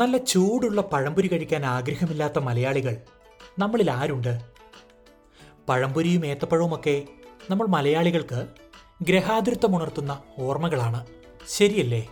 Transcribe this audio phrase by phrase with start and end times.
[0.00, 2.96] നല്ല ചൂടുള്ള പഴംപൊരി കഴിക്കാൻ ആഗ്രഹമില്ലാത്ത മലയാളികൾ
[3.58, 4.40] നമ്മളിൽ ആരുണ്ട്?
[5.68, 7.02] പഴംപൊരിയും ഏത്തപ്പഴവുമൊക്കെ
[7.50, 8.46] നമ്മൾ മലയാളികൾക്ക്
[9.02, 11.06] ഗ്രഹാതിരുത്തമുണർത്തുന്ന ഓർമ്മകളാണ്.
[11.48, 12.08] ശരിയല്ലേ?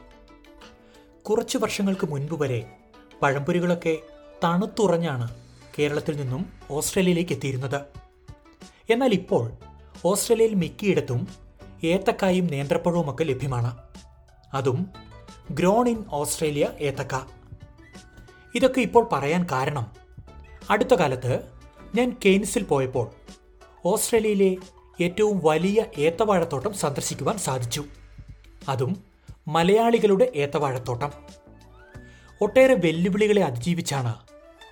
[1.22, 2.71] കുറച്ച് വർഷങ്ങൾക്ക് മുൻപ് വരെ
[3.22, 3.98] പഴംപൊരികളൊക്കെ
[4.45, 5.34] തണുത്തുറഞ്ഞാണ്
[5.79, 7.80] കേരളത്തിൽ നിന്നും ഓസ്ട്രേലിയയിലേക്ക് എത്തിയിരുന്നത്.
[8.91, 9.52] എന്നാൽ ഇപ്പോൾ
[10.05, 11.29] ഓസ്ട്രേലിയയിൽ മിക്കയിടത്തും
[11.85, 13.79] ഏത്തക്കായും നേന്ത്രപ്പഴവുമൊക്കെ ലഭ്യമാണ്.
[14.55, 14.91] അതും
[15.50, 17.38] ഗ്രോൺ ഇൻ ഓസ്ട്രേലിയ ഏത്തക്ക.
[18.54, 19.86] ഇതൊക്കെ ഇപ്പോൾ പറയാൻ കാരണം.
[20.70, 21.40] അടുത്ത കാലത്ത്
[21.94, 23.11] ഞാൻ കെയ്ൻസിൽ പോയപ്പോൾ
[23.84, 24.57] ഓസ്ട്രേലിയയിലെ
[25.00, 27.84] ഏറ്റവും വലിയ ഏത്തവാഴത്തോട്ടം സന്ദർശിക്കുവാൻ സാധിച്ചു.
[28.68, 29.04] അതും
[29.48, 31.12] മലയാളികളുടെ ഏത്തവാഴത്തോട്ടം.
[32.41, 34.14] ഒട്ടേറെ വെല്ലുവിളികളെ അതിജീവിച്ചാണ്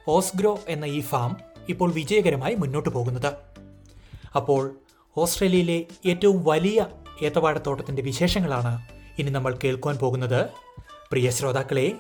[0.08, 1.36] ഓസ്ഗ്രോ എന്ന ഈ ഫാം
[1.68, 3.32] ഇപ്പോൾ വിജയകരമായി മുന്നോട്ട് പോകുന്നത്.
[4.36, 4.77] അപ്പോൾ
[5.16, 6.86] ഓസ്ട്രേലിയയിലെ ഏറ്റവും വലിയ
[7.22, 8.83] ഏത്തവാഴത്തോട്ടത്തിന്റെ വിശേഷങ്ങളാണ്
[9.18, 10.46] ഇനി നമ്മൾ കേൾക്കുവാൻ പോകുന്നത്.
[11.11, 11.92] പ്രിയ ശ്രോതാക്കളെ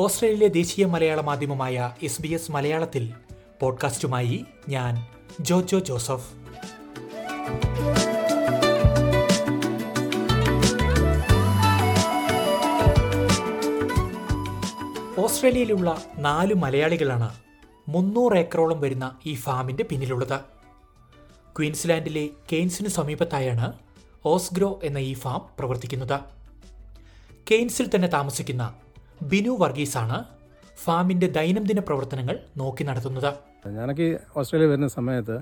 [0.00, 3.14] ഓസ്ട്രേലിയയിലെ ദേശീയ മലയാള മാധ്യമമായ എസ് ബി എസ് മലയാളത്തിൽ
[3.60, 5.06] പോഡ്കാസ്റ്റുമായി ഞാൻ
[5.40, 6.32] ജോജോ ജോസഫ്.
[15.20, 17.34] ഓസ്ട്രേലിയയിലുള്ള നാല് മലയാളികളാണ്
[17.88, 20.40] മുന്നൂറ് ഏക്കറോളം വരുന്ന ഈ ഫാമിന്റെ പിന്നിലുള്ളത്.
[21.58, 23.72] ക്വീൻസ്ലാൻഡിലെ കെയ്ൻസിനു സമീപത്തായാണ്
[24.24, 26.20] ഓസ്ഗ്രോ എന്ന ഈ ഫാം പ്രവർത്തിക്കുന്നത്.
[27.50, 28.74] കെയ്ൻസിൽ തന്നെ താമസിക്കുന്ന
[29.22, 30.24] ബിനു വർഗീസാണ്
[30.84, 33.30] ഫാമിന്റെ ദൈനംദിന പ്രവർത്തനങ്ങൾ നോക്കി നടത്തുന്നത്.
[33.66, 35.36] ഞാനൊക്കെ ഓസ്ട്രേലിയ വരുന്ന സമയത്ത്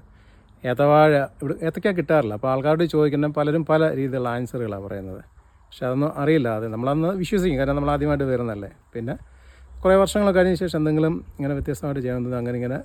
[0.64, 2.34] ഏത്തവാഴ ഇവിടെ ഏത്തക്ക കിട്ടാറില്ല.
[2.34, 5.22] അപ്പോൾ ആൾക്കാരോട് ചോദിക്കുന്ന പലരും പല രീതിയിലുള്ള ആൻസറുകളാണ് പറയുന്നത്.
[5.66, 6.48] പക്ഷെ അതൊന്നും അറിയില്ല.
[6.48, 7.58] അത് നമ്മളന്ന് വിശ്വസിക്കും.
[7.58, 8.70] കാരണം നമ്മൾ ആദ്യമായിട്ട് വരുന്നതല്ലേ.
[8.94, 9.14] പിന്നെ
[9.84, 12.78] കുറേ വർഷങ്ങൾ കഴിഞ്ഞ ശേഷം എന്തെങ്കിലും ഇങ്ങനെ വ്യത്യസ്തമായിട്ട് ചെയ്യുന്നത് അങ്ങനെ ഇങ്ങനെ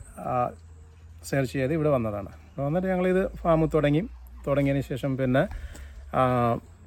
[1.24, 2.30] സെർച്ച് ചെയ്ത് ഇവിടെ വന്നതാണ്.
[2.60, 4.02] വന്നിട്ട് ഞങ്ങളിത് ഫാം തുടങ്ങി.
[4.48, 5.44] തുടങ്ങിയതിന് ശേഷം പിന്നെ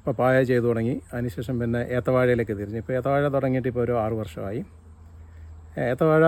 [0.07, 1.01] പപ്പായ ചെയ്തു തുടങ്ങി.
[1.13, 2.77] അതിനുശേഷം പിന്നെ ഏത്തവാഴയിലേക്ക് തിരിഞ്ഞു.
[2.77, 4.61] ഇപ്പോൾ ഏത്തവാഴ തുടങ്ങിയിട്ട് ഇപ്പോൾ ഒരു ആറ് വർഷമായി.
[5.89, 6.23] ഏത്തവാഴ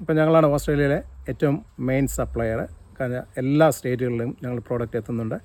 [0.00, 2.60] ഇപ്പോൾ ഞങ്ങളാണ് ഓസ്ട്രേലിയയിലെ ഏറ്റവും മെയിൻ സപ്ലയർ
[2.98, 5.36] കാരണം എല്ലാ സ്റ്റേറ്റുകളിലും ഞങ്ങൾ പ്രോഡക്റ്റ് എത്തുന്നുണ്ട്.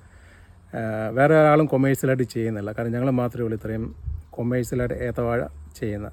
[1.18, 2.72] വേറെ ഒരാളും കൊമേഴ്സ്യലായിട്ട് ചെയ്യുന്നില്ല.
[2.72, 3.84] കാരണം ഞങ്ങൾ മാത്രമേ ഉള്ളൂ ഇത്രയും
[4.30, 5.40] കൊമേഴ്സ്യലായിട്ട് ഏത്തവാഴ
[5.80, 6.10] ചെയ്യുന്ന.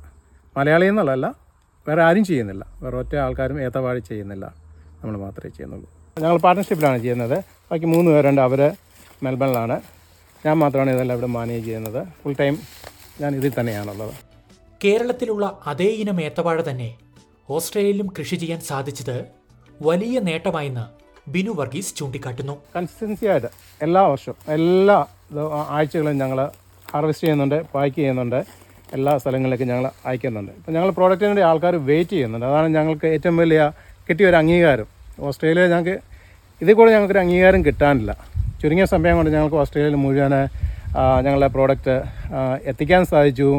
[0.58, 1.28] മലയാളി എന്നുള്ളതല്ല
[1.88, 2.64] വേറെ ആരും ചെയ്യുന്നില്ല.
[2.84, 4.46] വേറെ ഒറ്റ ആൾക്കാരും ഏത്തവാഴ ചെയ്യുന്നില്ല.
[5.02, 5.88] നമ്മൾ മാത്രമേ ചെയ്യുന്നുള്ളൂ.
[6.24, 7.38] ഞങ്ങൾ പാർട്ട്ണർഷിപ്പിലാണ് ചെയ്യുന്നത്.
[7.72, 8.42] ബാക്കി മൂന്ന് പേരുണ്ട്.
[8.42, 8.62] അവർ
[9.24, 9.97] മെൽബണിലാണ്.
[10.46, 12.02] ഞാൻ മാത്രമാണ് ഇതെല്ലാം ഇവിടെ മാനേജ് ചെയ്യുന്നത്.
[12.22, 12.56] ഫുൾ ടൈം
[13.22, 14.14] ഞാൻ ഇതിൽ തന്നെയാണുള്ളത്.
[14.84, 16.90] കേരളത്തിലുള്ള അതേ ഇനം ഏത്തവാഴ തന്നെ
[17.56, 19.18] ഓസ്ട്രേലിയയിലും കൃഷി ചെയ്യാൻ സാധിച്ചത്
[19.82, 20.86] വലിയ നേട്ടമായെന്ന്
[21.34, 22.56] ബിനു വർഗീസ് ചൂണ്ടിക്കാട്ടുന്നു.
[22.76, 23.50] കൺസിസ്റ്റൻസി ആയിട്ട്
[23.82, 24.98] എല്ലാ വർഷവും എല്ലാ
[25.78, 26.40] ആഴ്ചകളും ഞങ്ങൾ
[26.92, 28.40] ഹാർവെസ്റ്റ് ചെയ്യുന്നുണ്ട് പാക്ക് ചെയ്യുന്നുണ്ട്
[28.98, 30.52] എല്ലാ സ്ഥലങ്ങളിലേക്കും ഞങ്ങൾ അയക്കുന്നുണ്ട്.
[30.60, 32.46] ഇപ്പം ഞങ്ങൾ പ്രോഡക്റ്റിന് വേണ്ടി ആൾക്കാർ വെയിറ്റ് ചെയ്യുന്നുണ്ട്.
[32.52, 33.62] അതാണ് ഞങ്ങൾക്ക് ഏറ്റവും വലിയ
[34.10, 34.88] കിട്ടിയ ഒരു അംഗീകാരം.
[35.28, 35.96] ഓസ്ട്രേലിയ ഞങ്ങൾക്ക്
[36.62, 38.12] ഇതിൽ കൂടെ ഞങ്ങൾക്കൊരു അംഗീകാരം കിട്ടാനില്ല.
[38.62, 40.34] ചുരുങ്ങിയ സമയം കൊണ്ട് ഞങ്ങൾക്ക് ഓസ്ട്രേലിയയിൽ മുഴുവൻ
[41.26, 41.96] ഞങ്ങളുടെ പ്രോഡക്റ്റ്
[42.72, 43.50] എത്തിക്കാൻ സാധിച്ചു.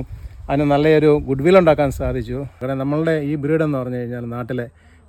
[0.50, 2.38] അതിന് നല്ലൊരു ഗുഡ് വിൽ ഉണ്ടാക്കാൻ സാധിച്ചു.
[2.60, 4.66] കാരണം നമ്മളുടെ ഈ ബ്രീഡ് എന്ന് പറഞ്ഞു കഴിഞ്ഞാൽ നാട്ടിലെ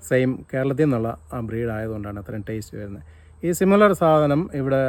[0.08, 3.04] സെയിം കേരളത്തിൽ നിന്നുള്ള ആ ബ്രീഡ് ആയതുകൊണ്ടാണ് അത്രയും ടേസ്റ്റ് വരുന്നത്.
[3.46, 4.82] ഈ സിമിലർ സാധനം ഇവിടെ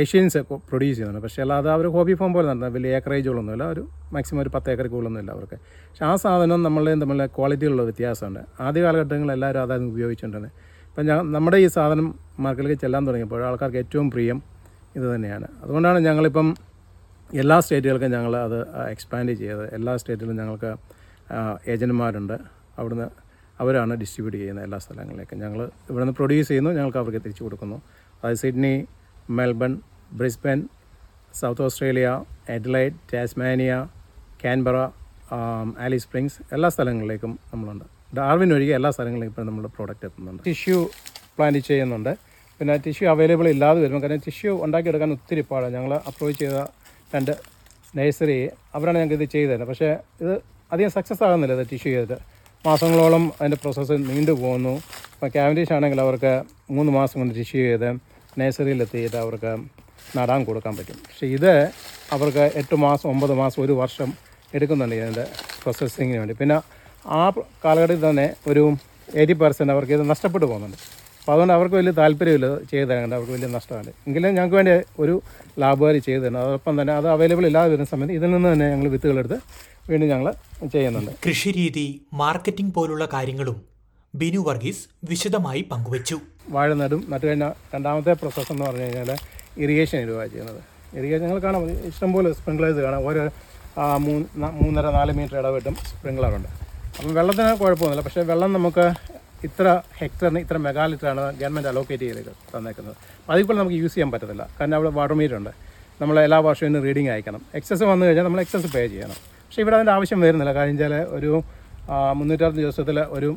[0.00, 1.22] ഏഷ്യൻസ് പ്രൊഡ്യൂസ് ചെയ്യുന്നുണ്ട്.
[1.26, 3.82] പക്ഷേ അല്ലാതെ അവർ ഹോബി ഫോം പോലെ നടത്തുന്നത് വലിയ ഏക്കറേജുകളൊന്നുമില്ല ഒരു
[4.14, 5.56] മാക്സിമം ഒരു പത്ത് ഏക്കർ കൂടുതലൊന്നുമില്ല അവർക്ക്.
[5.88, 8.42] പക്ഷേ ആ സാധനം നമ്മളുടെയും തമ്മിലുള്ള ക്വാളിറ്റിയിലുള്ള വ്യത്യാസമുണ്ട്.
[8.66, 10.52] ആദ്യ കാലഘട്ടങ്ങളിൽ എല്ലാവരും അതായത് ഉപയോഗിച്ചുകൊണ്ടിരുന്നത്.
[10.90, 12.06] ഇപ്പം ഞാൻ നമ്മുടെ ഈ സാധനം
[12.44, 14.38] മാർക്കറ്റിലേക്ക് ചെല്ലാൻ തുടങ്ങിയപ്പോൾ ആൾക്കാർക്ക് ഏറ്റവും പ്രിയം
[14.96, 15.46] ഇത് തന്നെയാണ്.
[15.62, 16.48] അതുകൊണ്ടാണ് ഞങ്ങളിപ്പം
[17.42, 18.56] എല്ലാ സ്റ്റേറ്റുകൾക്കും ഞങ്ങൾ അത്
[18.94, 19.74] എക്സ്പാൻഡ് ചെയ്തത്.
[19.76, 20.70] എല്ലാ സ്റ്റേറ്റിലും ഞങ്ങൾക്ക്
[21.72, 22.36] ഏജന്റുമാരുണ്ട്
[22.78, 23.06] അവിടുന്ന്
[23.60, 25.38] അവരാണ് ഡിസ്ട്രിബ്യൂട്ട് ചെയ്യുന്നത് എല്ലാ സ്ഥലങ്ങളിലേക്കും.
[25.44, 27.78] ഞങ്ങൾ ഇവിടെ നിന്ന് പ്രൊഡ്യൂസ് ചെയ്യുന്നു ഞങ്ങൾക്ക് അവർക്ക് തിരിച്ചു കൊടുക്കുന്നു.
[28.18, 28.74] അതായത് Sydney
[29.38, 29.72] Melbourne
[30.20, 30.58] Brisbane
[31.40, 32.08] South Australia
[32.56, 33.72] Adelaide Tasmania
[34.44, 34.76] Canberra
[35.86, 37.99] Alice Springs എല്ലാ സ്ഥലങ്ങളിലേക്കും നമ്മളുണ്ട്.
[38.18, 40.40] ഡാർവിൻ ഒഴികെ എല്ലാ സ്ഥലങ്ങളിലും ഇപ്പോൾ നമ്മൾ പ്രോഡക്റ്റ് എത്തുന്നുണ്ട്.
[40.46, 40.78] ടിഷ്യൂ
[41.36, 42.12] പ്ലാന്റ് ചെയ്യുന്നുണ്ട്.
[42.60, 46.58] പിന്നെ ടിഷ്യൂ അവൈലബിൾ ഇല്ലാതെ വരുമ്പോൾ കാരണം ടിഷ്യൂ ഉണ്ടാക്കിയെടുക്കാൻ ഒത്തിരി പാടാണ് ഞങ്ങൾ അപ്രോച്ച് ചെയ്ത
[47.14, 47.32] രണ്ട്
[47.98, 48.38] നഴ്സറി
[48.76, 49.68] അവരാണ് ഞങ്ങൾക്ക് ഇത് ചെയ്തു തരുന്നത്.
[49.68, 49.90] പക്ഷേ
[50.22, 50.34] ഇത്
[50.72, 52.18] അധികം സക്സസ് ആകുന്നില്ല ഇത് ടിഷ്യൂ ചെയ്തിട്ട്.
[52.66, 54.74] മാസങ്ങളോളം അതിന്റെ പ്രോസസ്സ് നീണ്ടു പോകുന്നു.
[55.14, 56.32] ഇപ്പോൾ ക്യാവൻഡിഷ് ആണെങ്കിൽ അവർക്ക്
[56.76, 57.88] മൂന്ന് മാസം കൊണ്ട് ടിഷ്യൂ ചെയ്ത്
[58.40, 59.52] നഴ്സറിയിലെത്തിയിട്ട് അവർക്ക്
[60.18, 60.98] നടാൻ കൊടുക്കാൻ പറ്റും.
[61.06, 61.52] പക്ഷേ ഇത്
[62.16, 64.10] അവർക്ക് എട്ട് മാസം ഒമ്പത് മാസം ഒരു വർഷം
[64.54, 65.24] എടുക്കുന്നുണ്ട് ഇതിന്റെ
[65.62, 66.34] പ്രോസസ്സിങ്ങിന് വേണ്ടി.
[66.42, 66.58] പിന്നെ
[67.06, 67.32] ആ
[67.64, 68.62] കാലഘട്ടത്തിൽ തന്നെ ഒരു
[69.20, 70.76] എയ്റ്റി പെർസെന്റ് അവർക്ക് ഇത് നഷ്ടപ്പെട്ടു പോകുന്നുണ്ട്.
[71.20, 73.90] അപ്പോൾ അതുകൊണ്ട് അവർക്ക് വലിയ താല്പര്യമില്ല ചെയ്ത് തരേണ്ട അവർക്ക് വലിയ നഷ്ടമാണ്.
[74.08, 75.22] എങ്കിലും ഞങ്ങൾക്ക് വേണ്ടി ഒരു
[75.62, 79.38] ലാഭകാരി ചെയ്ത് തരണം അതോടൊപ്പം തന്നെ അത് അവൈലബിൾ ഇല്ലാതെ വരുന്ന സമയത്ത് ഇതിൽ നിന്ന് തന്നെ ഞങ്ങൾ വിത്തുകളെടുത്ത്
[79.90, 80.34] വീണ്ടും ഞങ്ങൾ
[80.74, 81.12] ചെയ്യുന്നുണ്ട്.
[81.26, 81.86] കൃഷിരീതി
[82.22, 83.58] മാർക്കറ്റിംഗ് പോലുള്ള കാര്യങ്ങളും
[84.14, 86.18] ബിനു വർഗീസ് വിശദമായി പങ്കുവച്ചു.
[86.56, 89.10] വാഴ നടും നട്ടു കഴിഞ്ഞാൽ രണ്ടാമത്തെ പ്രോസസ്സ് എന്ന് പറഞ്ഞു കഴിഞ്ഞാൽ
[89.64, 90.60] ഇറിഗേഷൻ ഇടുക ചെയ്യുന്നത്.
[90.98, 91.70] ഇറിഗേഷൻ ഞങ്ങൾ കാണാം.
[91.90, 93.02] ഇഷ്ടംപോലെ സ്പ്രിംഗ്ലേഴ്സ് കാണാം.
[93.08, 93.24] ഓരോ
[94.06, 96.48] മൂന്ന് മൂന്നര നാല് മീറ്റർ ഇടവിട്ടും സ്പ്രിംഗ്ലറുണ്ട്
[97.00, 98.02] അപ്പം വെള്ളത്തിന് കുഴപ്പമൊന്നുമില്ല.
[98.06, 98.84] പക്ഷേ വെള്ളം നമുക്ക്
[99.46, 99.66] ഇത്ര
[99.98, 102.96] ഹെക്ടറിന് ഇത്ര മെഗാ ലിറ്ററാണ് ഗവൺമെന്റ് അലോക്കേറ്റ് ചെയ്ത് തന്നേക്കുന്നത്.
[103.20, 104.44] അപ്പോൾ അതിൽ നമുക്ക് യൂസ് ചെയ്യാൻ പറ്റത്തില്ല.
[104.56, 105.52] കാരണം അവിടെ വാട്ടർ മീറ്റർ ഉണ്ട്.
[106.00, 107.40] നമ്മൾ എല്ലാ വർഷവും ഇന്ന് റീഡിങ് അയക്കണം.
[107.58, 109.16] എക്സസ് വന്നു കഴിഞ്ഞാൽ നമ്മൾ എക്സസ് പേ ചെയ്യണം.
[109.46, 110.52] പക്ഷേ ഇവിടെ അതിന്റെ ആവശ്യം വരുന്നില്ല.
[110.58, 111.30] കാര്യം വെച്ചാൽ ഒരു
[112.18, 113.30] മുന്നൂറ്ററുപത് ദിവസത്തിൽ ഒരു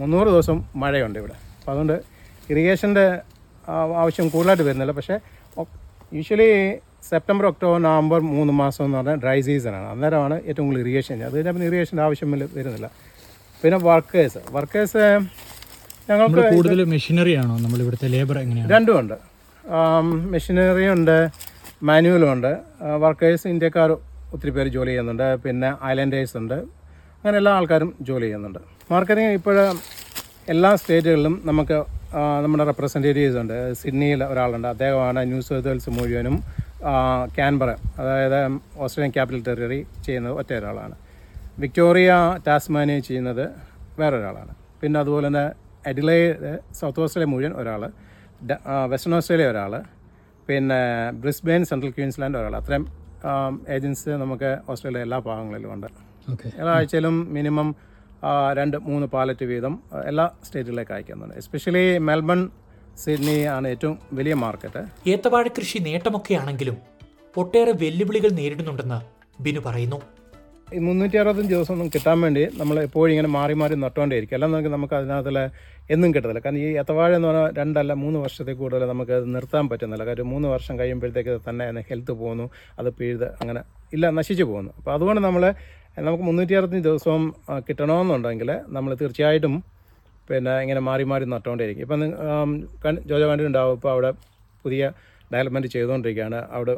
[0.00, 1.36] മുന്നൂറ് ദിവസം മഴയുണ്ട് ഇവിടെ.
[1.58, 1.96] അപ്പോൾ അതുകൊണ്ട്
[2.52, 3.06] ഇറിഗേഷന്റെ
[4.02, 4.94] ആവശ്യം കൂടുതലായിട്ട് വരുന്നില്ല.
[5.00, 5.18] പക്ഷേ
[6.18, 6.50] യൂഷ്വലി
[7.10, 11.64] സെപ്റ്റംബർ ഒക്ടോബർ നവംബർ മൂന്ന് മാസം എന്ന് പറഞ്ഞാൽ ഡ്രൈ സീസണാണ് അന്നേരമാണ് ഏറ്റവും കൂടുതൽ ഇറിഗേഷൻ അത് കഴിഞ്ഞാൽ
[11.70, 12.88] ഇറിഗേഷന്റെ ആവശ്യം വരുന്നില്ല.
[13.62, 15.04] പിന്നെ വർക്കേഴ്സ് വർക്കേഴ്സ്
[16.08, 17.54] ഞങ്ങൾക്ക് കൂടുതൽ മെഷീനറി ആണോ?
[17.64, 18.70] നമ്മൾ ഇവിടുത്തെ ലേബർ എങ്ങനെയാണ്?
[18.74, 19.16] രണ്ടുമുണ്ട്
[20.34, 21.16] മെഷീനറി ഉണ്ട്
[21.88, 22.52] മാനുവലും ഉണ്ട്.
[23.04, 23.90] വർക്കേഴ്സ് ഇന്ത്യക്കാർ
[24.34, 25.28] ഒത്തിരി പേര് ജോലി ചെയ്യുന്നുണ്ട്.
[25.44, 26.58] പിന്നെ ഐലൻഡേഴ്സ് ഉണ്ട്.
[27.20, 28.60] അങ്ങനെ എല്ലാ ആൾക്കാരും ജോലി ചെയ്യുന്നുണ്ട്.
[28.92, 29.56] മാർക്കറ്റിംഗ് ഇപ്പോൾ
[30.54, 31.78] എല്ലാ സ്റ്റേറ്റുകളിലും നമുക്ക്
[32.44, 33.56] നമ്മുടെ റെപ്രസെന്റേറ്റീവ്സ് ഉണ്ട്.
[33.80, 34.68] സിഡ്നിയിൽ ഒരാളുണ്ട്.
[34.74, 36.36] അദ്ദേഹമാണ് ന്യൂ സൗത്ത് വെയിൽസ് മുഴുവനും
[37.36, 37.70] ക്യാൻബറ
[38.00, 38.38] അതായത്
[38.84, 40.96] ഓസ്ട്രേലിയൻ ക്യാപിറ്റൽ ടെറിട്ടറി ചെയ്യുന്നത് ഒറ്റ ഒരാളാണ്
[41.62, 42.10] വിക്ടോറിയ
[42.46, 43.44] ടാസ്മാനിയ ചെയ്യുന്നത്
[44.00, 44.52] വേറൊരാളാണ്.
[44.80, 45.44] പിന്നെ അതുപോലെ തന്നെ
[45.90, 46.16] അഡിലേ
[46.78, 47.82] സൗത്ത് ഓസ്ട്രേലിയ മുഴുവൻ ഒരാൾ
[48.92, 49.72] വെസ്റ്റേൺ ഓസ്ട്രേലിയ ഒരാൾ
[50.48, 50.78] പിന്നെ
[51.22, 52.84] ബ്രിസ്ബെയിൻ സെൻട്രൽ ക്വീൻസ്ലാൻഡ് ഒരാൾ അത്രയും
[53.76, 55.88] ഏജൻസി നമുക്ക് ഓസ്ട്രേലിയ എല്ലാ ഭാഗങ്ങളിലും ഉണ്ട്
[56.34, 56.48] ഓക്കെ.
[56.60, 57.68] എല്ലാ ആഴ്ചയിലും മിനിമം
[58.58, 59.74] രണ്ട് മൂന്ന് പാലറ്റ് വീതം
[60.10, 61.34] എല്ലാ സ്റ്റേറ്റുകളിലേക്ക് അയക്കുന്നുണ്ട്.
[61.42, 62.40] എസ്പെഷ്യലി മെൽബൺ
[63.02, 64.82] സിഡ്നി ആണ് ഏറ്റവും വലിയ മാർക്കറ്റ്.
[65.12, 66.78] ഏത്തവാഴ കൃഷി നേട്ടമൊക്കെയാണെങ്കിലും
[67.42, 69.00] ഒട്ടേറെ വെല്ലുവിളികൾ നേരിടുന്നുണ്ടെന്ന്
[69.46, 70.00] ബിനു പറയുന്നു.
[70.86, 74.94] മുന്നൂറ്റി അറുപത്തഞ്ച് ദിവസം ഒന്നും കിട്ടാൻ വേണ്ടി നമ്മൾ എപ്പോഴും ഇങ്ങനെ മാറി മാറി നട്ടുകൊണ്ടേയിരിക്കും അല്ലാതെ നമുക്ക് നമുക്ക്
[74.98, 75.36] അതിനകത്തിൽ
[75.94, 76.40] എന്നും കിട്ടത്തില്ല.
[76.44, 80.04] കാരണം ഈ എത്തവാഴ എന്ന് പറഞ്ഞാൽ രണ്ടല്ല മൂന്ന് വർഷത്തിൽ കൂടുതൽ നമുക്ക് നിർത്താൻ പറ്റുന്നില്ല.
[80.10, 82.46] കാര്യം മൂന്ന് വർഷം കഴിയുമ്പോഴത്തേക്ക് തന്നെ ഹെൽത്ത് പോകുന്നു
[82.80, 83.62] അത് പിഴുത് അങ്ങനെ
[83.96, 84.72] ഇല്ല നശിച്ചു പോകുന്നു.
[84.78, 85.44] അപ്പോൾ അതുകൊണ്ട് നമ്മൾ
[86.06, 87.24] നമുക്ക് മുന്നൂറ്റി അറുപത്തഞ്ച് ദിവസവും
[87.68, 89.56] കിട്ടണമെന്നുണ്ടെങ്കിൽ നമ്മൾ തീർച്ചയായിട്ടും
[90.30, 92.02] പിന്നെ ഇങ്ങനെ മാറി മാറി നട്ടുകൊണ്ടേയിരിക്കും ഇപ്പം
[93.10, 93.76] ജോജോ കണ്ടിട്ടുണ്ടാവും.
[93.78, 94.10] ഇപ്പോൾ അവിടെ
[94.64, 94.84] പുതിയ
[95.32, 96.38] ഡെവലപ്മെന്റ് ചെയ്തുകൊണ്ടിരിക്കുകയാണ്.
[96.56, 96.74] അവിടെ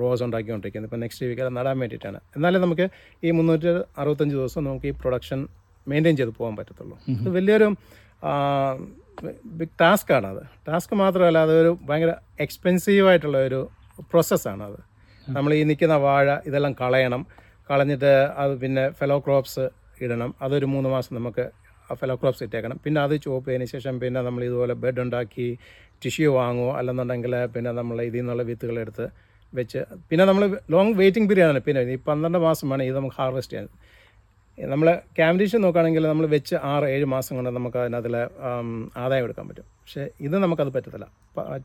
[0.00, 0.90] റോസ് ഉണ്ടാക്കിക്കൊണ്ടിരിക്കുന്നത്.
[0.90, 2.18] ഇപ്പോൾ നെക്സ്റ്റ് വീക്ക് അത് നടാൻ വേണ്ടിയിട്ടാണ്.
[2.36, 2.86] എന്നാലേ നമുക്ക്
[3.24, 3.68] ഈ മുന്നൂറ്റി
[3.98, 5.40] അറുപത്തഞ്ച് ദിവസം നമുക്ക് ഈ പ്രൊഡക്ഷൻ
[5.88, 6.96] മെയിന്റെയിൻ ചെയ്ത് പോകാൻ പറ്റത്തുള്ളൂ.
[7.20, 7.68] അത് വലിയൊരു
[9.58, 10.42] ബിഗ് ടാസ്ക്കാണ് അത്.
[10.68, 13.60] ടാസ്ക് മാത്രമല്ല അതൊരു ഭയങ്കര എക്സ്പെൻസീവായിട്ടുള്ള ഒരു
[14.00, 14.78] പ്രോസസ്സാണ് അത്.
[15.36, 17.22] നമ്മൾ ഈ നിൽക്കുന്ന വാഴ ഇതെല്ലാം കളയണം.
[17.70, 18.12] കളഞ്ഞിട്ട്
[18.42, 19.64] അത് പിന്നെ ഫെലോ ക്രോപ്സ്
[20.04, 20.34] ഇടണം.
[20.42, 21.44] അതൊരു മൂന്ന് മാസം നമുക്ക്
[22.00, 22.78] ഫെലോ സെറ്റ് ഇട്ടേക്കണം.
[22.84, 25.48] പിന്നെ അത് ചോപ്പ് ചെയ്തതിന് ശേഷം പിന്നെ നമ്മൾ ഇതുപോലെ ബെഡ് ഉണ്ടാക്കി
[26.04, 29.06] ടിഷ്യൂ വാങ്ങുമോ അല്ലെന്നുണ്ടെങ്കിൽ പിന്നെ നമ്മൾ ഇതിൽ നിന്നുള്ള വിത്തുകളെടുത്ത്
[29.58, 30.44] വെച്ച് പിന്നെ നമ്മൾ
[30.74, 31.60] ലോങ് വെയിറ്റിംഗ് പീരീഡ് ആണ്.
[31.66, 33.68] പിന്നെ ഈ പന്ത്രണ്ട് മാസമാണ് ഇത് നമുക്ക് ഹാർവെസ്റ്റ് ചെയ്യാൻ.
[34.72, 34.88] നമ്മൾ
[35.18, 38.14] ക്യാമ്പറ്റീഷൻ നോക്കുകയാണെങ്കിൽ നമ്മൾ വെച്ച് ആറ് ഏഴ് മാസം കൊണ്ട് നമുക്ക് അതിനകത്തിൽ
[39.04, 39.66] ആദായം എടുക്കാൻ പറ്റും.
[39.82, 41.06] പക്ഷേ ഇത് നമുക്കത് പറ്റത്തില്ല.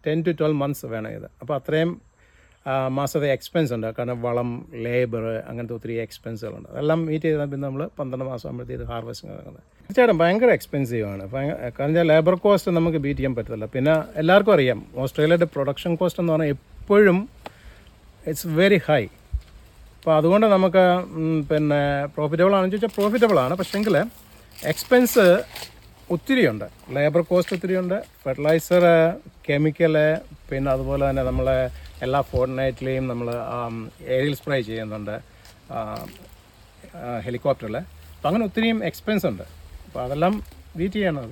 [0.06, 1.28] ടെൻ ടു ട്വൽവ് മന്ത്സ് വേണം ഇത്.
[1.42, 1.92] അപ്പോൾ അത്രയും
[2.98, 3.88] മാസത്തെ എക്സ്പെൻസ് ഉണ്ട്.
[3.98, 4.50] കാരണം വളം
[4.86, 9.66] ലേബർ അങ്ങനത്തെ ഒത്തിരി എക്സ്പെൻസുകളുണ്ട് അതെല്ലാം മീറ്റ് ചെയ്താൽ പിന്നെ നമ്മൾ പന്ത്രണ്ട് മാസം ആകുമ്പോഴത്തേക്ക് ഹാർവെസ്റ്റിംഗ് നടക്കുന്നത്.
[9.86, 11.24] തീർച്ചയായിട്ടും ഭയങ്കര എക്സ്പെൻസീവ് ആണ്.
[11.78, 13.66] കാരണം ലേബർ കോസ്റ്റ് നമുക്ക് ബീറ്റ് ചെയ്യാൻ പറ്റത്തില്ല.
[13.76, 17.18] പിന്നെ എല്ലാവർക്കും അറിയാം ഓസ്ട്രേലിയയുടെ പ്രൊഡക്ഷൻ കോസ്റ്റ് എന്ന് പറഞ്ഞാൽ എപ്പോഴും
[18.30, 19.04] ഇറ്റ്സ് വെരി ഹൈ
[19.98, 20.84] അപ്പോൾ അതുകൊണ്ട് നമുക്ക്
[21.52, 21.80] പിന്നെ
[22.16, 23.54] പ്രോഫിറ്റബിൾ ആണെന്ന് ചോദിച്ചാൽ പ്രോഫിറ്റബിൾ ആണ്.
[23.62, 23.96] പക്ഷേങ്കിൽ
[24.72, 25.26] എക്സ്പെൻസ്
[26.16, 26.66] ഒത്തിരിയുണ്ട്
[26.96, 28.84] ലേബർ കോസ്റ്റ് ഒത്തിരിയുണ്ട് ഫെർട്ടിലൈസർ
[29.48, 29.96] കെമിക്കൽ
[30.50, 31.48] പിന്നെ അതുപോലെ തന്നെ നമ്മൾ
[32.06, 33.28] എല്ലാ ഫോർട്ട്നൈറ്റിലെയും നമ്മൾ
[34.16, 35.16] എയറിൽ സ്പ്രേ ചെയ്യുന്നുണ്ട്
[37.28, 39.46] ഹെലികോപ്റ്ററിൽ അപ്പം അങ്ങനെ ഒത്തിരിയും എക്സ്പെൻസ് ഉണ്ട്.
[39.96, 40.34] അപ്പോൾ അതെല്ലാം
[40.80, 41.28] വീറ്റ് ചെയ്യണം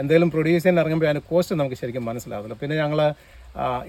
[0.00, 3.00] എന്തെങ്കിലും പ്രൊഡ്യൂസ് ചെയ്യാൻ ഇറങ്ങുമ്പോൾ അതിന്റെ കോസ്റ്റ് നമുക്ക് ശരിക്കും മനസ്സിലാവില്ല പിന്നെ ഞങ്ങൾ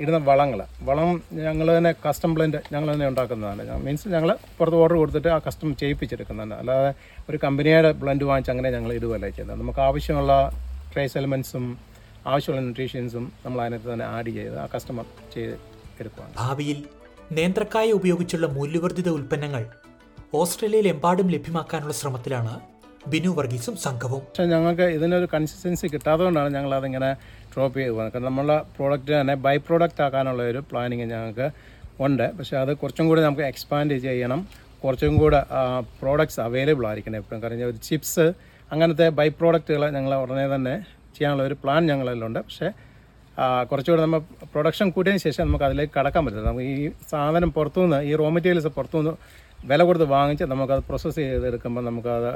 [0.01, 1.09] ഇടുന്ന വളങ്ങൾ വളം
[1.47, 3.63] ഞങ്ങൾ തന്നെ കസ്റ്റം ബ്ലെൻഡ് ഞങ്ങൾ തന്നെ ഉണ്ടാക്കുന്നതാണ്.
[3.83, 4.29] മീൻസ് ഞങ്ങൾ
[4.59, 6.55] പുറത്ത് ഓർഡർ കൊടുത്തിട്ട് ആ കസ്റ്റം ചെയ്യിപ്പിച്ചെടുക്കുന്നതാണ്.
[6.61, 6.89] അല്ലാതെ
[7.29, 9.59] ഒരു കമ്പനിയുടെ ബ്ലെൻഡ് വാങ്ങിച്ച് അങ്ങനെ ഞങ്ങൾ ഇടുകയല്ല ചെയ്യുന്നത്.
[9.63, 10.31] നമുക്ക് ആവശ്യമുള്ള
[10.95, 11.67] ട്രേസ് എലിമെൻസും
[12.31, 15.55] ആവശ്യമുള്ള ന്യൂട്രീഷ്യൻസും നമ്മൾ അതിനകത്ത് തന്നെ ആഡ് ചെയ്ത് ആ കസ്റ്റമർ ചെയ്ത്
[16.01, 16.81] എടുക്കുകയാണ് ഭാവിയിൽ
[17.39, 19.65] നേന്ത്രക്കായ ഉപയോഗിച്ചുള്ള മൂല്യവർദ്ധിത ഉൽപ്പന്നങ്ങൾ
[20.41, 22.55] ഓസ്ട്രേലിയയിൽ എമ്പാടും ലഭ്യമാക്കാനുള്ള ശ്രമത്തിലാണ്
[23.11, 24.21] ബിനു വർഗീസും സംഘവും.
[24.29, 27.09] പക്ഷേ ഞങ്ങൾക്ക് ഇതിനൊരു കൺസിസ്റ്റൻസി കിട്ടാത്തതുകൊണ്ടാണ് ഞങ്ങൾ അതിങ്ങനെ
[27.53, 31.47] ഡ്രോപ്പ് ചെയ്ത് പോകുന്നത് കാരണം നമ്മളെ പ്രോഡക്റ്റ് തന്നെ ബൈ പ്രോഡക്റ്റ് ആക്കാനുള്ള ഒരു പ്ലാനിങ് ഞങ്ങൾക്ക്
[32.05, 32.25] ഉണ്ട്.
[32.37, 34.41] പക്ഷേ അത് കുറച്ചും കൂടി നമുക്ക് എക്സ്പാൻഡ് ചെയ്യണം.
[34.83, 35.39] കുറച്ചും കൂടെ
[36.01, 37.39] പ്രോഡക്റ്റ്സ് അവൈലബിൾ ആയിരിക്കണം എപ്പോഴും.
[37.43, 38.25] കാരണം ഒരു ചിപ്സ്
[38.73, 40.75] അങ്ങനത്തെ ബൈ പ്രോഡക്റ്റുകൾ ഞങ്ങൾ ഉടനെ തന്നെ
[41.17, 42.69] ചെയ്യാനുള്ള ഒരു പ്ലാൻ ഞങ്ങളിലുണ്ട് പക്ഷേ
[43.69, 44.21] കുറച്ചുകൂടെ നമ്മൾ
[44.53, 46.45] പ്രൊഡക്ഷൻ കൂട്ടിയതിന് ശേഷം നമുക്ക് അതിലേക്ക് കടക്കാൻ പറ്റില്ല.
[46.49, 49.13] നമുക്ക് ഈ സാധനം പുറത്തുനിന്ന് ഈ റോ മെറ്റീരിയൽസ് പുറത്തുനിന്ന്
[49.69, 52.31] വില കൊടുത്ത് വാങ്ങിച്ച് നമുക്കത് പ്രോസസ്സ് ചെയ്തെടുക്കുമ്പോൾ നമുക്കത്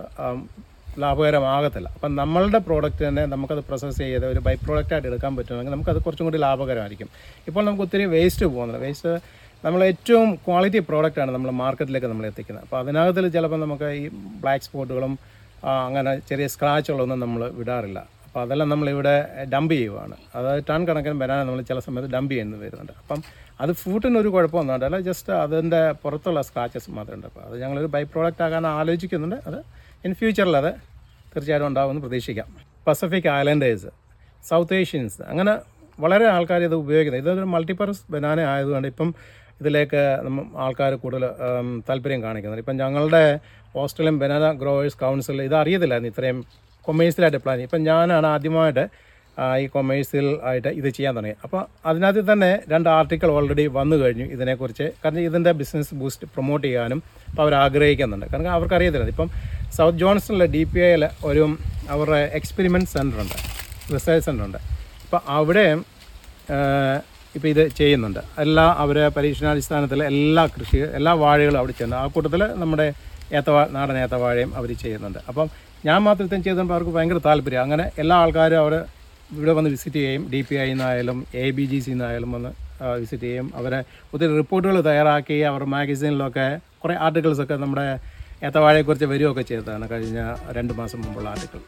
[1.02, 1.88] ലാഭകരമാകത്തില്ല.
[1.98, 6.40] അപ്പം നമ്മളുടെ പ്രോഡക്റ്റ് തന്നെ നമുക്കത് പ്രോസസ്സ് ചെയ്ത് ഒരു ബൈ പ്രോഡക്റ്റായിട്ട് എടുക്കാൻ പറ്റുമെങ്കിൽ നമുക്കത് കുറച്ചും കൂടി
[6.46, 7.10] ലാഭകരമായിരിക്കും.
[7.50, 9.14] ഇപ്പോൾ നമുക്ക് ഒത്തിരി വേസ്റ്റ് പോകുന്നത് വേസ്റ്റ്
[9.66, 12.64] നമ്മൾ ഏറ്റവും ക്വാളിറ്റി പ്രോഡക്റ്റാണ് നമ്മൾ മാർക്കറ്റിലേക്ക് നമ്മൾ എത്തിക്കുന്നത്.
[12.66, 14.04] അപ്പോൾ അതിനകത്തിൽ ചിലപ്പോൾ നമുക്ക് ഈ
[14.44, 15.14] ബ്ലാക്ക് സ്പോട്ടുകളും
[15.88, 18.00] അങ്ങനെ ചെറിയ സ്ക്രാച്ചുകളൊന്നും നമ്മൾ വിടാറില്ല.
[18.34, 19.16] അപ്പോൾ അതെല്ലാം നമ്മളിവിടെ
[19.52, 20.16] ഡംപ് ചെയ്യുവാണ്.
[20.38, 22.94] അതായത് ടൺ കണക്കിന് ബനാന നമ്മൾ ചില സമയത്ത് ഡംപ് ചെയ്യുന്നത് വരുന്നുണ്ട്.
[23.02, 23.20] അപ്പം
[23.64, 28.02] അത് ഫ്രൂട്ടിന് ഒരു കുഴപ്പമൊന്നും അല്ല ജസ്റ്റ് അതിന്റെ പുറത്തുള്ള സ്ക്രാച്ചസ് മാത്രമേ ഉണ്ട് അപ്പോൾ അത് ഞങ്ങളൊരു ബൈ
[28.14, 29.38] പ്രോഡക്റ്റ് ആകാൻ ആലോചിക്കുന്നുണ്ട്.
[29.50, 29.60] അത്
[30.08, 30.72] ഇൻ ഫ്യൂച്ചറിൽ അത്
[31.34, 32.50] തീർച്ചയായിട്ടും ഉണ്ടാകുമെന്ന് പ്രതീക്ഷിക്കാം.
[32.88, 33.92] പസഫിക് ഐലൻഡേഴ്സ്
[34.50, 35.54] സൗത്ത് ഏഷ്യൻസ് അങ്ങനെ
[36.00, 37.24] വളരെ ആൾക്കാർ ഇത് ഉപയോഗിക്കുന്നത്.
[37.26, 39.12] ഇതൊരു മൾട്ടിപ്പർപ്പസ് ബനാന ആയതുകൊണ്ട് ഇപ്പം
[39.62, 40.04] ഇതിലേക്ക്
[40.66, 41.24] ആൾക്കാർ കൂടുതൽ
[41.90, 42.66] താല്പര്യം കാണിക്കുന്നുണ്ട്.
[42.66, 43.24] ഇപ്പം ഞങ്ങളുടെ
[43.84, 46.40] ഓസ്ട്രേലിയൻ ബനാന ഗ്രോവേഴ്സ് കൗൺസിൽ ഇത് അറിയത്തില്ലായിരുന്നു ഇത്രയും
[46.86, 48.86] കൊമേഴ്സ്യലായിട്ട് പ്ലാൻ ഇപ്പം ഞാനാണ് ആദ്യമായിട്ട്
[49.62, 54.88] ഈ കൊമേഴ്സിൽ ആയിട്ട് ഇത് ചെയ്യാൻ തുടങ്ങി അപ്പോൾ അതിനകത്ത് തന്നെ രണ്ട് ആർട്ടിക്കിൾ ഓൾറെഡി വന്നു കഴിഞ്ഞു ഇതിനെക്കുറിച്ച്.
[55.04, 57.00] കാരണം ഇതിന്റെ ബിസിനസ് ബൂസ്റ്റ് പ്രൊമോട്ട് ചെയ്യാനും
[57.30, 58.26] അപ്പോൾ അവർ ആഗ്രഹിക്കുന്നുണ്ട്.
[58.34, 59.30] കാരണം അവർക്ക് അറിയത്തില്ല ഇപ്പം
[59.78, 61.46] സൗത്ത് ജോൺസണിലെ ഡി പി ഐയിൽ ഒരു
[61.94, 63.38] അവരുടെ എക്സ്പെരിമെന്റ് സെന്റർ ഉണ്ട്.
[63.96, 64.60] റിസർച്ച് സെന്റർ ഉണ്ട്.
[65.06, 65.66] അപ്പോൾ അവിടെ
[67.38, 68.22] ഇപ്പോൾ ഇത് ചെയ്യുന്നുണ്ട്.
[68.44, 72.88] എല്ലാ അവരെ പരീക്ഷണാടിസ്ഥാനത്തിൽ എല്ലാ കൃഷി എല്ലാ വാഴകളും അവിടെ ചെയ്യുന്നു ആ കൂട്ടത്തിൽ നമ്മുടെ
[73.38, 75.20] ഏത്തവാ നാടൻ ഏത്തവാഴയും അവർ ചെയ്യുന്നുണ്ട്.
[75.30, 75.48] അപ്പം
[75.88, 77.62] ഞാൻ മാത്രം ചെയ്തപ്പോൾ അവർക്ക് ഭയങ്കര താല്പര്യം.
[77.66, 78.74] അങ്ങനെ എല്ലാ ആൾക്കാരും അവർ
[79.36, 82.52] ഇവിടെ വന്ന് വിസിറ്റ് ചെയ്യും ഡി പി ഐ നിന്നായാലും എ ബി ജി സി നിന്നായാലും വന്ന്
[83.02, 83.80] വിസിറ്റ് ചെയ്യും അവരെ
[84.14, 86.48] ഒത്തിരി റിപ്പോർട്ടുകൾ തയ്യാറാക്കി അവർ മാഗസീനിലൊക്കെ
[86.84, 87.86] കുറേ ആർട്ടിക്കിൾസൊക്കെ നമ്മുടെ
[88.48, 90.22] ഏത്തവാഴയെക്കുറിച്ച് വരികയൊക്കെ ചെയ്തതാണ് കഴിഞ്ഞ
[90.58, 91.62] രണ്ട് മാസം മുമ്പുള്ള ആർട്ടിക്കിൾ.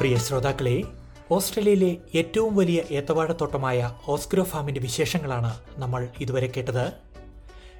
[0.00, 0.76] പ്രിയ ശ്രോതാക്കളെ
[1.30, 6.92] ഓസ്ട്രേലിയയിലെ ഏറ്റവും വലിയ ഏത്തവാഴത്തോട്ടമായ ഓസ്ക്രോ ഫാമിന്റെ വിശേഷങ്ങളാണ് നമ്മൾ ഇതുവരെ കേട്ടത്.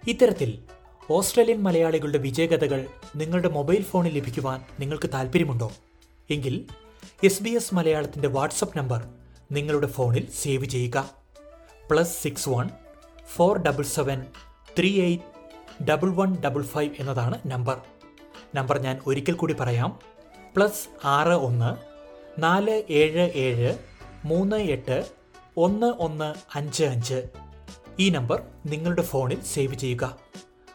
[0.09, 0.59] ഇത്തരത്തിൽ
[1.11, 2.87] ഓസ്ട്രേലിയൻ മലയാളികളുടെ വിജയകഥകൾ
[3.17, 5.73] നിങ്ങളുടെ മൊബൈൽ ഫോണിൽ ലഭിക്കുവാൻ നിങ്ങൾക്ക് താല്പര്യമുണ്ടോ
[6.31, 6.67] എങ്കിൽ
[7.25, 9.09] എസ് ബി എസ് മലയാളത്തിന്റെ വാട്സപ്പ് നമ്പർ
[9.53, 11.11] നിങ്ങളുടെ ഫോണിൽ സേവ് ചെയ്യുക.
[11.91, 12.69] Plus six one
[13.35, 14.27] four double seven
[14.79, 17.81] three eight double one double five എന്നതാണ് നമ്പർ.
[18.55, 20.01] നമ്പർ ഞാൻ ഒരിക്കൽ കൂടി പറയാം.
[20.57, 21.96] പ്ലസ് ആറ് ഒന്ന്
[22.39, 23.79] നാല് ഏഴ് ഏഴ്
[24.25, 25.09] മൂന്ന് എട്ട്
[25.57, 27.23] ഒന്ന് ഒന്ന് അഞ്ച് അഞ്ച്.
[27.99, 30.19] ഈ നമ്പർ നിങ്ങളുടെ ഫോണിൽ സേവ് ചെയ്യുക.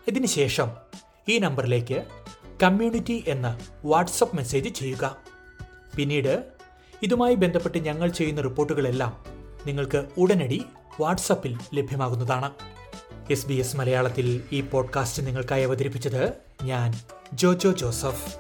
[0.08, 0.72] ഇതിനുശേഷം
[1.30, 2.04] ഈ നമ്പറിലേക്ക്
[2.64, 5.18] കമ്മ്യൂണിറ്റി എന്ന വാട്സപ്പ് മെസ്സേജ് ചെയ്യുക.
[5.96, 6.44] പിന്നീട്
[7.04, 9.26] ഇതുമായി ബന്ധപ്പെട്ട് ഞങ്ങൾ ചെയ്യുന്ന റിപ്പോർട്ടുകളെല്ലാം
[9.66, 10.66] നിങ്ങൾക്ക് ഉടനടി
[11.00, 12.52] വാട്സപ്പിൽ ലഭ്യമാകുന്നതാണ്.
[13.32, 16.94] എസ് ബി എസ് മലയാളത്തിൽ ഈ പോഡ്കാസ്റ്റ് നിങ്ങൾക്കായി അവതരിപ്പിച്ചത് ഞാൻ
[17.34, 18.38] ജോജോ ജോസഫ്.